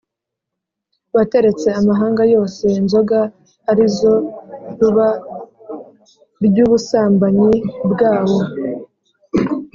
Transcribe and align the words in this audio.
wateretse 1.15 1.67
amahanga 1.79 2.23
yose 2.33 2.63
inzoga 2.79 3.19
arizo 3.71 4.13
ruba 4.79 5.07
ry‟ubusambanyi 6.45 7.49
bwawo. 7.91 8.39